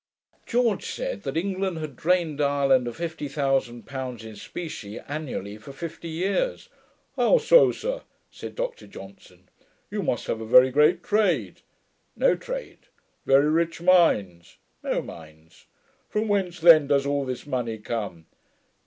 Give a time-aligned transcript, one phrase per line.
[0.47, 5.73] George said that England had drained Ireland of fifty thousand pounds in specie, annually, for
[5.73, 6.69] fifty years.
[7.17, 8.01] 'How so, sir!'
[8.31, 9.47] said Dr Johnson,
[9.91, 11.61] 'you must have a very great trade?'
[12.15, 12.87] 'No trade.'
[13.27, 15.67] 'Very rich mines?' 'No mines.'
[16.09, 18.25] 'From whence, then, does all this money come?'